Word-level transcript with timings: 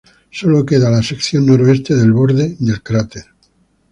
Sólo 0.31 0.65
queda 0.65 0.89
la 0.89 1.03
sección 1.03 1.45
noroeste 1.45 1.93
del 1.95 2.11
borde 2.11 2.55
del 2.59 2.81
cráter. 2.81 3.25